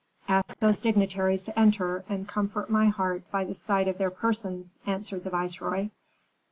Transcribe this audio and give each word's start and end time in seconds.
"Ask 0.27 0.57
those 0.57 0.79
dignitaries 0.79 1.43
to 1.43 1.59
enter 1.59 2.03
and 2.09 2.27
comfort 2.27 2.71
my 2.71 2.87
heart 2.87 3.21
by 3.29 3.43
the 3.43 3.53
sight 3.53 3.87
of 3.87 3.99
their 3.99 4.09
persons," 4.09 4.75
answered 4.87 5.23
the 5.25 5.29
viceroy. 5.29 5.89